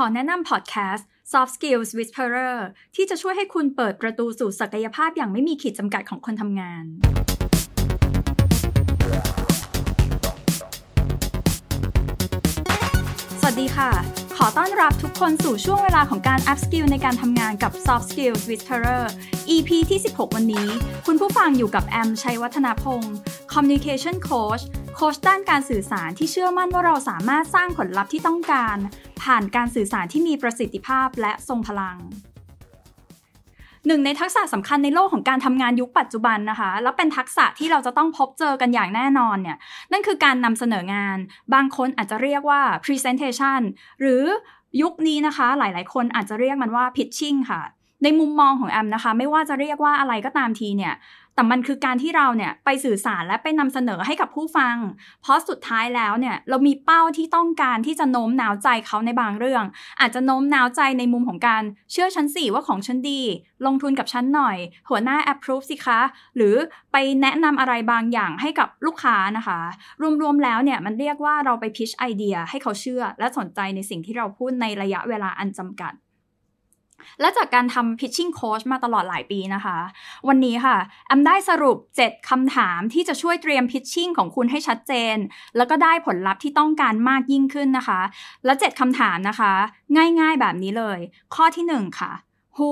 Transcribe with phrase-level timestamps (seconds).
[0.00, 2.56] ขอแนะนำพอดแคสต์ Soft Skills Whisperer
[2.96, 6.84] ที่จะช่วยให้คุณเปิดประตูสู่ศักยภาพอย่างไม่มีขีดจำกัดของคนทำงาน
[13.40, 13.90] สวัสดีค่ะ
[14.36, 19.04] ขอต้อนรับทุกคนสู่ช่วงเวลาของการ up skill ในการทำงานกับ Soft Skills Whisperer
[19.54, 20.68] EP ที่ 16 วันนี้
[21.06, 23.14] คุณผู้ฟังอยู่กับแอมชัยวัฒนาพงศ์
[23.52, 24.62] Communication Coach
[24.98, 28.76] โค้ชด้านการสื่อสารที่เชื่อมั่นว่าเราสามารถสร้างผลลัพธ์ที่ต้องการ
[29.22, 31.96] ผ่านการสื่อสารที่มีประสิทธิภาพและทรงพลัง
[33.86, 39.58] หนึ่งในทักษะสำคัญในโลกของการทำงานยุคปัจจุบันนะคะ แล้วเป็นทักษะที่เราจะต้องพบเจอกันอย่างแน่นอนเนี่ย
[39.92, 41.18] นั่นคือการนำเสนองาน
[41.54, 43.60] บางคนอาจจะเรียกว่า presentation
[44.00, 44.22] หรือ
[44.82, 47.62] ยุคนี้นะคะ หลายๆ คนอาจจะเรียกมันว่า pitching ค่ะ
[48.02, 50.94] ในมุมมองของแอมนะคะ ไม่ว่าจะเรียกว่าอะไรก็ตามทีเนี่ย
[51.36, 54.76] แต่มันคือการที่เราเนี่ยไปสื่อสารและไปนำเสนอให้กับผู้ฟัง
[55.22, 59.64] เพราะสุดท้ายแล้วเนี่ยเรามีเป้าที่ต้องการที่จะโน้มน้าวใจเขาในบางเรื่อง
[60.00, 63.20] อาจจะโน้มน้าวใจในมุมของการเชื่อฉันสิว่าของฉันดี
[63.66, 64.56] ลงทุนกับฉันหน่อย
[64.88, 66.00] หัวหน้า approve สิคะ
[66.36, 66.54] หรือ
[66.92, 69.58] ไปแนะนำอะไรบางอย่างให้กับลูกค้านะคะ
[70.22, 75.94] รวมๆแล้วเนี่ยมันเรียกว่าเราไปพิชไอเดียให้เขาเชื่อ และสนใจในสิ่งที่เราพูดในระยะเวลาอันจำกัด
[77.20, 79.78] และจากการทำ pitching coach มาตลอดหลายปีนะคะ
[80.28, 85.16] วันนี้ค่ะแอมได้สรุป 7คำถามที่จะช่วยเตรียม pitching ของคุณให้ชัดเจน
[85.56, 88.00] แล้วก็ได้ผลลัพธ์ที่ต้องการมากยิ่งขึ้นนะคะ
[88.44, 89.52] และ 7คำถามนะคะ
[90.20, 90.98] ง่ายๆแบบนี้เลย
[91.34, 92.12] ข้อที่ 1 ค่ะ
[92.56, 92.70] who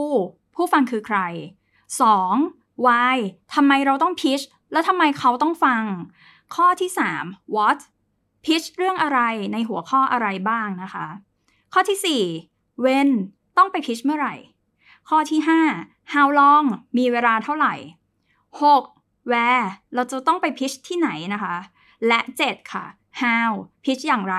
[0.54, 1.18] ผู้ฟังคือใคร
[2.02, 2.84] 2.
[2.86, 3.16] why
[3.54, 5.82] ทำไมเราต้อง pitch และทำไมเขาต้องฟัง
[6.54, 6.90] ข้อที่
[7.22, 7.78] 3 what
[8.44, 9.20] pitch เรื่องอะไร
[9.52, 11.06] ในหัวข้ออะไรบ้างนะคะ
[11.72, 13.10] ข้อที่ 4 when
[13.56, 14.34] ต้องไป pitch เมื่อไหร่
[15.08, 15.40] ข้อที่
[15.76, 16.66] 5 how long
[16.98, 17.74] มีเวลาเท่าไหร่
[18.52, 19.30] 6.
[19.30, 21.56] where เราจะต้องไป pitch ที่ไหนนะคะ
[22.06, 22.84] และ 7 ค่ะ
[23.22, 23.50] how
[23.84, 24.36] pitch อย่างไร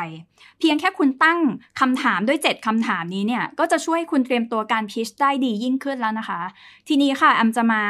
[0.59, 1.39] เพียงแค่คุณตั้ง
[1.80, 6.41] คำถามด้วย 7คำถามนี้เนี่ย ก็จะช่วยคุณเตรียมตัวการ pitch ได้ดียิ่งขึ้นแล้วนะคะ
[6.88, 7.81] ทีนี้ค่ะแอมจะมา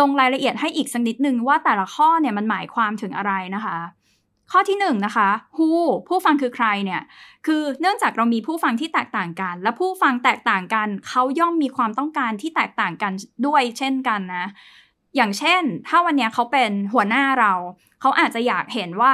[0.00, 3.78] ลงรายละเอียดให้อีกสักนิดนึงว่าแต่ละข้อเนี่ยมันหมายความถึงอะไรนะคะ
[4.52, 5.70] ข้อที่1นนะคะ who
[6.08, 7.02] ผู้ฟังคือใครเนี่ย
[7.46, 13.12] คือเนื่องจากเรามีผู้ฟังที่แตกต่างกัน และผู้ฟังแตกต่างกัน เขาย่อมมีความต้องการที่แตกต่างกัน
[13.46, 14.46] ด้วยเช่นกันนะ
[15.16, 17.52] อย่างเช่น ถ้าวันนี้เขาเป็นหัวหน้าเรา
[18.00, 19.12] เขาอาจจะอยากเห็นว่า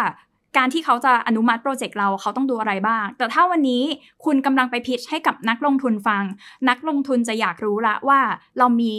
[0.56, 3.83] การที่เขาจะอนุมัติโปรเจกต์เราเขาต้องดูอะไรบ้าง แต่ถ้าวันนี้
[4.25, 6.25] คุณกำลังไปพิชให้กับนักลงทุนฟัง
[6.69, 8.21] นักลงทุนจะอยากรู้ละว่า
[8.59, 8.94] เรามี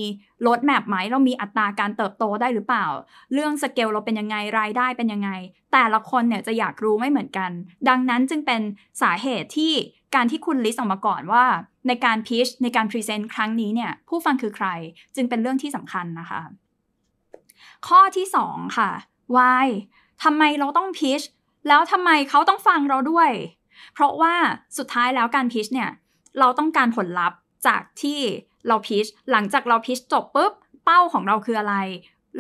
[0.48, 2.86] รถแมพไหม เรามีอัตราการเติบโตได้หรือเปล่า
[3.34, 5.30] เรื่องสเกลเราเป็นยังไง รายได้เป็นยังไง
[5.74, 7.52] แต่ละคนเนี่ยจะอยากรู้ไม่เหมือนกัน
[7.90, 8.62] ดังนั้นจึงเป็น
[9.02, 9.74] สาเหตุที่
[10.16, 11.46] การที่คุณ list ออกมาก่อนว่า
[11.88, 14.68] ในการ pitch ในการ present ครั้งนี้เนี่ยผู้ฟังคือใคร
[15.16, 16.42] จึงเป็นเรื่องที่สำคัญนะคะ
[17.88, 18.92] ข้อที่ 2 ค่ะ
[19.36, 19.68] why
[20.24, 21.22] ทำไมเราต้อง pitch
[21.68, 23.30] แล้วทำไมเขาต้องฟังเราด้วย
[23.94, 24.34] เพราะว่า
[24.78, 25.90] สุดท้ายแล้วการ pitch เนี่ย
[26.40, 28.20] เราต้องการผลลัพธ์จากที่
[28.68, 30.54] เราพิชหลังจากเราพิชจบปุ๊บ
[30.86, 31.76] เป้าของเราคืออะไร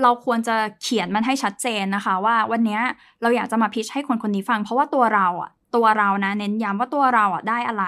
[0.01, 2.79] เราควรจะเขียนมันให้ชัดเจนนะคะ ว่าวันนี้
[3.21, 7.85] เราอยากจะมาพิชให้คนคนนี้ฟัง เพราะว่าตัวเราอะตัวเรานะเน้นย้ำว่าตัวเราอะได้อะไร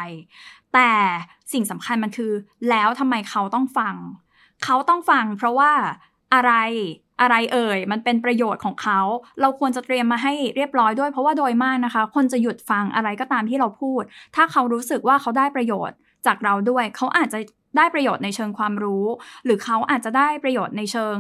[0.73, 0.91] แต่
[1.53, 2.31] สิ่งสำคัญมันคือ
[2.69, 3.95] แล้วทำไมเขาต้องฟัง
[4.63, 5.71] เขาต้องฟัง เพราะว่า
[6.33, 6.53] อะไร
[7.21, 8.99] อะไรเอ่ย มันเป็นประโยชน์ของเขา
[9.41, 14.01] เราควรจะเตรียมมาให้เรียบร้อยด้วย เพราะว่าโดยมากนะคะ คนจะหยุดฟังอะไรก็ตามที่เราพูด
[14.35, 17.39] ถ้าเขารู้สึกว่าเขาได้ประโยชน์จากเราด้วย เขาอาจจะ
[17.77, 19.05] ได้ประโยชน์ในเชิงความรู้
[19.45, 21.17] หรือเขาอาจจะได้ประโยชน์ในเชิง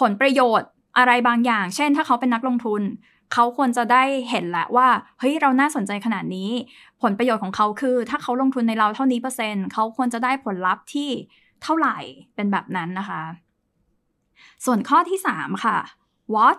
[0.00, 2.82] ผลประโยชน์อะไรบางอย่าง เช่น ถ้าเขาเป็นนักลงทุน
[3.32, 4.88] เขาควรจะได้เห็นแหละว่า
[5.18, 6.50] เฮ้ย เราน่าสนใจขนาดนี้
[7.02, 11.10] ผลประโยชน์ของเขาคือ ถ้าเขาลงทุนในเราเท่านี้เปอร์เซ็นต์ เขาควรจะได้ผลลัพธ์ที่
[11.62, 11.98] เท่าไหร่
[12.34, 13.22] เป็นแบบนั้นนะคะ
[14.64, 15.78] ส่วนข้อที่ 3 ค่ะ
[16.34, 16.58] what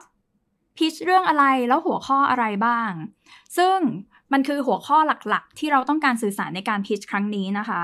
[0.77, 2.91] pitch เรื่องอะไรแล้วหัวข้ออะไรบ้าง
[3.57, 3.77] ซึ่ง
[4.33, 4.97] มันคือหัวข้อ
[5.29, 7.83] หลักๆ ที่เราต้องการสื่อสารในการ pitch ครั้งนี้นะคะ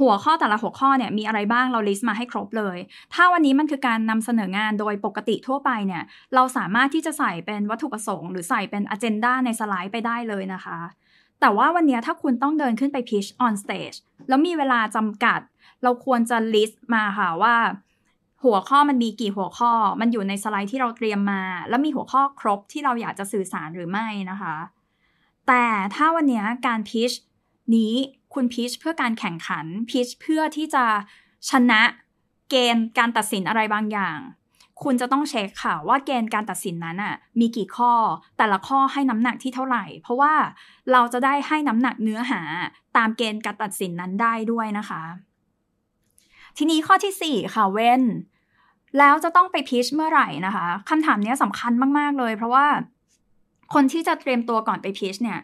[0.00, 2.78] หัวข้อแต่ละหัวข้อเนี่ยมีอะไรบ้างเราลิสต์มาให้ครบเลย
[3.14, 6.02] ถ้าวันนี้มันคือการนำเสนองานโดยปกติทั่วไปเนี่ย
[6.34, 10.78] เราสามารถที่จะใส่เป็นวัตถุประสงค์ หรือใส่เป็น agenda ในสไลด์ไปได้เลยนะคะ
[11.40, 13.98] แต่ว่าวันนี้ถ้าคุณต้องเดินขึ้นไป pitch on stage
[14.28, 15.40] แล้วมีเวลาจำกัด
[15.82, 17.54] เราควรจะ list มาค่ะว่า
[18.44, 24.56] หัวข้อมันมีกี่หัวข้อ มันอยู่ในสไลด์ที่เราเตรียมมา แล้วมีหัวข้อครบที่เราอยากจะสื่อสารหรือไม่นะคะ
[25.48, 25.64] แต่
[25.94, 27.12] ถ้าวันนี้การพิช
[27.76, 27.94] นี้
[28.34, 30.84] คุณพิชเพื่อการแข่งขันพิชเพื่อที่จะ
[31.50, 31.82] ชนะ
[32.50, 34.18] เกณฑ์การตัดสินอะไรบางอย่าง
[34.82, 37.92] คุณจะต้องเช็คค่ะว่าเกณฑ์การตัดสินนั้นอะมีกี่ข้อ
[38.38, 40.34] แต่ละข้อให้น้ำหนักที่เท่าไหร่ เพราะว่า
[40.92, 42.40] เราจะได้ให้น้ำหนักเนื้อหา
[42.96, 45.02] ตามเกณฑ์การตัดสินนั้นได้ด้วยนะคะ
[46.56, 48.02] ทีนี้ข้อที่ 4 ค่ะเว้น
[48.98, 52.66] แล้วจะต้องไปพิชเมื่อไหร่นะคะคำถามนี้สำคัญมาก ๆ เลย เพราะว่า
[53.74, 55.38] คนที่จะเตรียมตัวก่อนไปพิชเนี่ย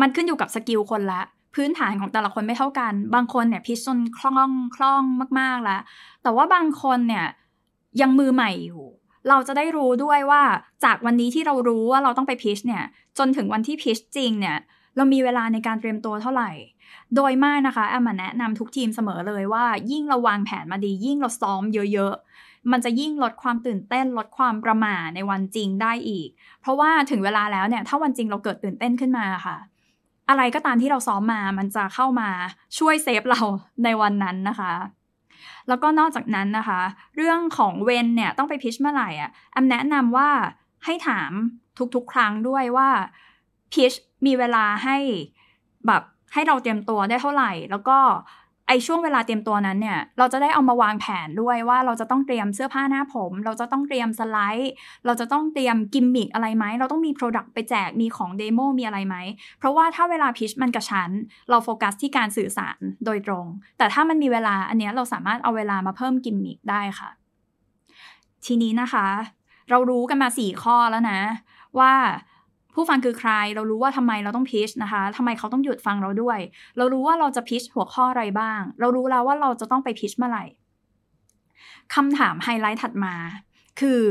[0.00, 1.22] มันขึ้นอยู่กับสกิลคนละ
[1.54, 5.04] พื้นฐานของแต่ละคนไม่เท่ากัน บางคนเนี่ยพิชจนคล่องคล่อง
[5.40, 5.80] มาก ๆ แล้ว
[6.22, 7.26] แต่ว่าบางคนเนี่ย
[8.00, 8.84] ยังมือใหม่อยู่
[9.28, 10.42] เราจะได้รู้ด้วยว่า
[10.84, 12.82] จากวันนี้ที่เรารู้ว่าเราต้องไปพิชเนี่ย
[13.18, 14.56] จนถึงวันที่พิชจริงเนี่ย
[14.96, 16.50] เรามีเวลาในการเตรียมตัวเท่าไหร่
[17.16, 21.62] โดยมากนะคะแอมมาแนะนำทุกทีมเสมอเลยว่า ยิ่งเราวางแผนมาดี ยิ่งเราซ้อม
[21.92, 26.28] เยอะๆ มันจะยิ่งลดความตื่นเต้นลดความประหม่าในวันจริงได้อีก
[26.60, 29.56] เพราะว่าถึงเวลาแล้วเนี่ยถ้าวันจริงเราเกิดตื่นเต้นขึ้นมาค่ะ
[30.28, 32.28] อะไรก็ตามที่เราซ้อมมามันจะเข้ามา
[32.78, 33.40] ช่วยเซฟเรา
[33.84, 34.72] ในวันนั้นนะคะ
[35.68, 36.80] แล้วก็นอกจากนั้นนะคะ
[37.16, 40.28] เรื่องของเวนเนี่ยต้องไปพิชเมื่อไหร่อะแอมแนะนำว่า
[40.84, 41.30] ให้ถาม
[41.94, 42.88] ทุกๆ ครั้งด้วยว่า
[43.74, 43.92] pitch
[44.26, 44.96] มีเวลาให้
[45.86, 47.98] แบบให้เราเตรียมตัวได้เท่าไหร่ แล้วก็
[48.68, 54.72] ไอช่วงเวลาเตรียมตัวนั้นเนี่ย เราจะได้เอามาวางแผนด้วยว่าเราจะต้องเตรียมเสื้อผ้าหน้าผม เราจะต้องเตรียมสไลด์
[55.06, 59.16] เราจะต้องเตรียมกิมมิคอะไรไหม เราต้องมี product ไปแจกมีของ demo มีอะไรไหม
[59.58, 61.10] เพราะว่าถ้าเวลา pitch มันกระชั้น
[61.50, 63.46] เราโฟกัสที่การสื่อสารโดยตรง
[63.78, 67.10] แต่ถ้ามันมีเวลาอันเนี้ยเราสามารถเอาเวลามาเพิ่มกิมมิคได้ค่ะ
[68.46, 69.06] ทีนี้นะคะ
[69.70, 71.20] เรารู้กันมาสี่ข้อแล้วนะ
[71.78, 71.92] ว่า
[72.74, 76.38] ผู้ฟังคือใคร เรารู้ว่าทำไมเราต้องพิชนะคะทำไมเขาต้องหยุดฟังเราด้วย
[76.76, 80.44] เรารู้ว่าเราจะพิชหัวข้ออะไรบ้าง เรารู้แล้วว่าเราจะต้องไปพิชเมื่อไหร่
[81.94, 83.14] คำถามไฮไลท์ถัดมา
[83.80, 84.02] คือ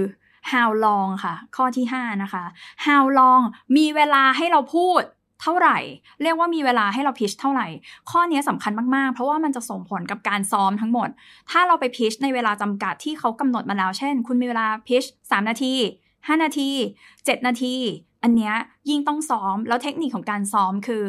[0.51, 2.44] how long ค่ะ ข้อที่ 5 นะคะ
[2.86, 3.44] how long
[3.77, 5.01] มีเวลาให้เราพูด
[5.42, 5.77] เท่าไหร่
[6.21, 7.68] เรียกว่ามีเวลาให้เราพิชเท่าไหร่
[8.12, 11.10] ข้อนี้สำคัญมาก ๆ เพราะว่ามันจะส่งผลกับการซ้อมทั้งหมด
[11.51, 15.74] ถ้าเราไป pitch ในเวลาจำกัดที่เขากำหนดมาแล้ว เช่น คุณมีเวลา pitch 3นาที
[16.13, 16.69] 5 นาที
[17.07, 17.75] 7 นาที
[18.23, 18.55] อันเนี้ย
[18.89, 21.05] ยิ่งต้องซ้อมแล้วเทคนิคของการซ้อมคือ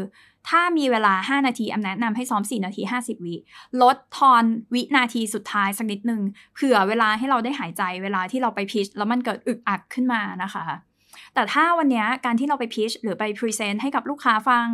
[0.49, 3.37] ถ้ามีเวลา 5 นาทีแอมแนะนำให้ซ้อม 4 นาที 50 วิ
[3.82, 4.44] ลดทอน
[4.75, 6.22] วินาทีสุดท้ายสักนิดนึง
[6.55, 10.64] เผื่อเวลาให้เราได้หายใจเวลาที่เราไป pitch แล้วมันเกิดอึกอักขึ้นมานะคะ
[11.34, 14.67] แต่ถ้าวันนี้การที่เราไป pitch หรือไป present ให้กับลูกค้าฟัง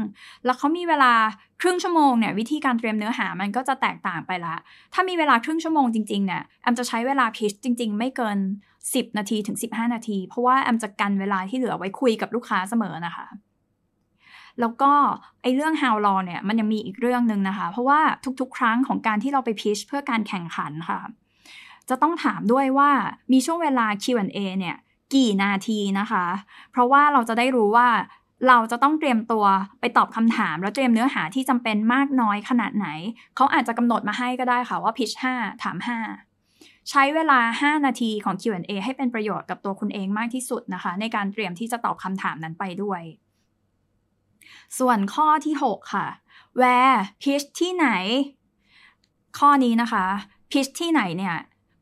[0.44, 1.12] แล้วเขามีเวลา
[1.60, 4.56] ครึ่งชั่วโมงเนี่ยวิธีการเตรียมเนื้อหามันก็จะแตกต่างไปละ
[4.94, 8.38] ถ้ามีเวลาครึ่งชั่วโมงจริงๆเนี่ยแอมจะใช้เวลาพิชจริง ๆ ไม่เกิน
[8.78, 13.26] 10 นาทีถึง 15 นาที เพราะว่าแอมจะกันเวลาที่เหลือไว้คุยกับลูกค้าเสมอนะคะ
[14.60, 14.92] แล้วก็
[15.42, 18.00] ไอเรื่อง how long เนี่ยมันยังมีอีกเรื่องหนึ่งนะคะ เพราะว่า
[18.40, 21.00] ทุกๆ ครั้งของการที่เราไปพิชเพื่อการแข่งขันค่ะ
[21.88, 22.90] จะต้องถามด้วยว่า
[23.32, 24.76] มีช่วงเวลา Q&A เนี่ย
[25.14, 26.24] กี่นาทีนะคะ
[26.70, 27.88] เพราะว่าเราจะได้รู้ว่า
[28.48, 29.44] เราจะต้องเตรียมตัว
[29.81, 32.88] ไปตอบคำถาม แล้วเตรียมเนื้อหาที่จำเป็นมากน้อยขนาดไหน
[33.37, 43.02] เขาอาจจะกำหนดมาให้ก็ได้ค่ะว่าพิช5ถาม 5 ใช้เวลา 5 นาทีของ Q&A ให้เป็นประโยชน์กับตัวคุณเองมากที่สุดนะคะ ในการเตรียมที่จะตอบคำถามนั้นไปด้วย
[44.78, 46.06] ส่วนข้อที่ 6 ค่ะ
[46.60, 47.88] where pitch ที่ไหน
[49.38, 50.04] ข้อนี้นะคะ
[50.52, 51.36] pitch ที่ไหนเนี่ย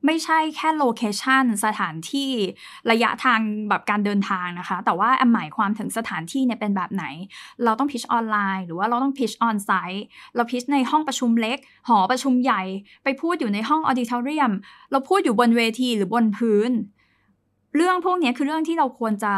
[0.06, 2.30] ไม่ใช่แค่โลเคชันสถานที่
[2.90, 7.04] ระยะทางแบบการเดินทางนะคะ แต่ว่าแอมหมายความถึงสถานที่เนี่ยเป็นแบบไหน
[7.64, 10.04] เราต้องพิชออนไลน์ หรือว่าเราต้องพิชออนไซต์
[10.34, 11.58] เราพิชในห้องประชุมเล็ก
[11.88, 12.62] หอประชุมใหญ่
[13.04, 14.52] ไปพูดอยู่ในห้องออดิทอเรียม
[14.90, 16.70] เราพูดอยู่บนเวทีหรือบนพื้น
[17.76, 19.34] เรื่องพวกนี้คือเรื่องที่เราควรจะ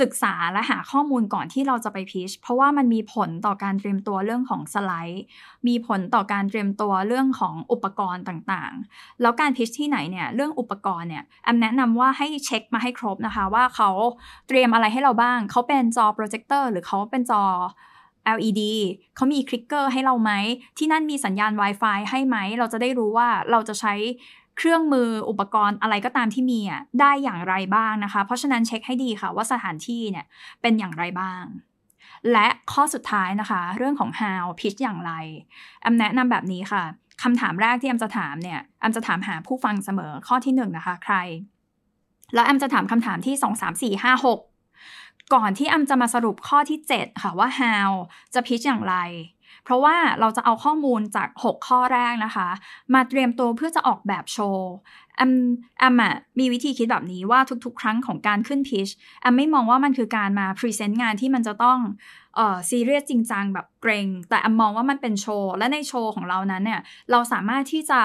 [0.00, 5.24] ศึกษาและหาข้อมูลก่อนที่เราจะไปพิชเพราะว่ามันมีผลต่อการเตรียมตัวเรื่องของสไลด์
[5.68, 13.90] มีผลต่อการเตรียมตัวเรื่องของอุปกรณ์ต่างๆ แล้วการ pitch ที่ไหนเนี่ยเรื่องอุปกรณ์เนี่ยแอมแนะนำว่าให้เช็คมาให้ครบนะคะว่าเขา
[14.48, 17.42] เตรียมอะไรให้เราบ้าง เขาเป็นจอโปรเจคเตอร์หรือเขาเป็นจอ
[18.36, 18.62] LED
[19.16, 20.32] เขามี clicker ให้เราไหม
[20.78, 23.94] ที่นั่นมีสัญญาณ Wi-Fi ให้ไหม เราจะได้รู้ว่าเราจะใช้
[24.56, 30.26] เครื่องมืออุปกรณ์อะไรก็ตามที่มีอะได้อย่างไรบ้างนะคะ เพราะฉะนั้นเช็คให้ดีค่ะว่าสถานที่เนี่ย
[30.60, 31.44] เป็นอย่างไรบ้าง
[32.32, 35.12] และข้อสุดท้ายนะคะ เรื่องของ how pitch อย่างไร
[35.80, 36.82] แอมแนะนำแบบนี้ค่ะ
[37.22, 41.16] คำถามแรกที่แอมจะถามเนี่ยแอมจะถามหาผู้ฟังเสมอข้อที่1นนะคะ ใคร
[42.34, 47.90] แล้วแอมจะถามคำถามที่ 2 3 4 5 6 ก่อนที่แอมจะมาสรุปข้อที่ 7 ค่ะว่า how
[48.34, 48.96] จะพิชอย่างไร
[49.64, 52.48] เพราะว่าเราจะเอาข้อมูลจาก 6 ข้อแรกนะคะ
[52.94, 54.70] มาเตรียมตัวเพื่อจะออกแบบโชว์
[55.20, 55.34] แอม
[55.78, 58.88] แอมอะมีวิธีคิดแบบนี้ว่าทุกๆ ครั้งของการขึ้นพิช
[59.20, 61.78] แอมไม่มองว่ามันคือการมา present งานที่มันจะต้อง
[62.36, 68.00] เอ่อซีเรียสจริงจังแบบเกร็ง แต่แอมมองว่ามันเป็นโชว์ และในโชว์ของเรานั้นเนี่ยเราสามารถที่จะ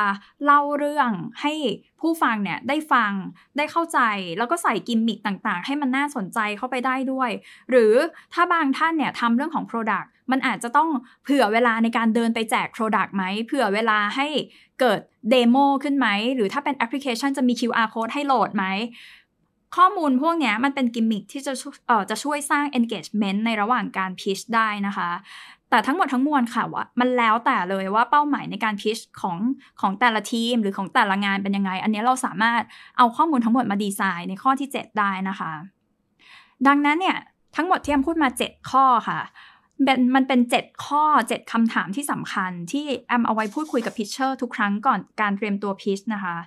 [0.46, 1.54] เล่าเรื่องให้
[2.02, 3.12] ผู้ฟังเนี่ยได้ฟัง
[3.58, 4.00] ได้เข้าใจ
[4.38, 7.30] แล้วก็ใส่กิมมิคต่างๆ ให้มันน่าสนใจเข้าไปได้ด้วย
[7.70, 7.94] หรือ
[8.34, 10.90] ถ้าบางท่านเนี่ยทำเรื่องของ Product มันอาจจะต้อง
[11.24, 14.28] เผื่อเวลาในการเดินไปแจก Product ไหมเผื่อเวลาให้
[14.80, 15.00] เกิด
[15.32, 18.66] demo ขึ้นไหม หรือถ้าเป็นแอปพลิเคชันจะมี QR code ให้โหลดไหม
[19.76, 21.54] ข้อมูลพวกนี้มันเป็นกิมมิคที่จะ
[21.88, 25.10] เอ่อจะช่วยสร้าง engagement ในระหว่างการ pitch ได้นะคะ
[25.70, 29.38] แต่ทั้งหมดทั้งมวลค่ะว่ามันแล้วแต่เลยว่าเป้าหมายในการ pitch ของ
[29.82, 32.62] ของแต่ละทีม หรือของแต่ละงานเป็นยังไง อันนี้เราสามารถ
[32.98, 35.52] เอาข้อมูลทั้งหมดมาดีไซน์ในข้อที่ 7 ได้นะคะ
[36.68, 37.18] ดังนั้นเนี่ย
[37.56, 39.20] ทั้งหมดที่แอมพูดมา 7 ข้อค่ะ
[39.84, 46.38] เป็นมันเป็น 7 ข้อ 7คำถามที่สำคัญที่แอมเอาไว้พูดคุยกับ pitcher ทุกครั้งก่อนการเตรียมตัว pitch นะคะ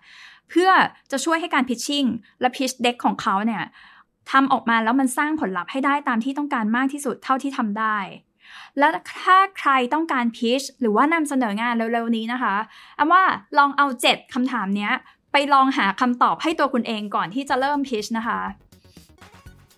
[0.50, 0.70] เพื่อ
[1.10, 2.04] จะช่วยให้การพิชชิ่ง
[2.40, 3.64] และพิชเด็กของเขาเนี่ย
[4.30, 7.98] ทำออกมาแล้วมันสร้างผลลัพธ์ให้ได้ตามที่ต้องการมากที่สุดเท่าที่ทำได้
[8.78, 8.88] และ
[9.22, 12.56] ถ้าใครต้องการพิชหรือว่านำเสนองานเร็วๆนี้นะคะ
[12.96, 13.22] แอมว่า
[13.58, 14.92] ลองเอา 7คำถามเนี้ย
[15.32, 18.40] ไปลองหาคำตอบให้ตัวคุณเองก่อนที่จะเริ่มพิชนะคะ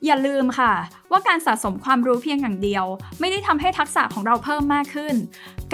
[0.07, 0.73] อย่าลืมค่ะ
[1.11, 2.85] ว่าการสะสมความรู้เพียงอย่างเดียว
[3.21, 5.15] ไม่ได้ทำให้ทักษะของเราเพิ่มมากขึ้น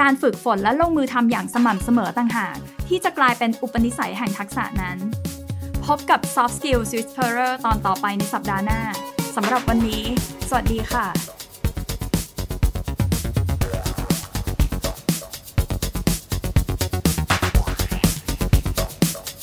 [0.01, 2.57] การฝึกฝนและลงมือทำอย่างสม่ำเสมอต่างหาก
[2.89, 4.99] ที่จะกลายเป็นอุปนิสัยแห่งทักษะนั้น
[5.87, 8.81] พบกับ Soft Skills Whisperer ตอนต่อไปในสัปดาห์หน้า
[9.37, 10.03] สำหรับวันนี้
[10.49, 11.36] สวัสดีค่ะ